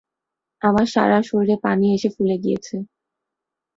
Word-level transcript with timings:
আমার 0.61 0.85
সারা 0.87 1.19
শরীরে 1.21 1.55
পানি 1.63 1.85
এসে 1.95 2.09
ফুলে 2.15 2.35
গিয়েছে। 2.43 2.75